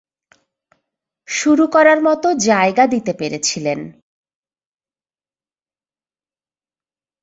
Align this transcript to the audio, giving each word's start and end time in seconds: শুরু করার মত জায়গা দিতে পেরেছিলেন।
শুরু 1.27 1.65
করার 1.67 1.99
মত 2.01 2.23
জায়গা 2.43 2.83
দিতে 2.87 3.13
পেরেছিলেন। 3.13 3.79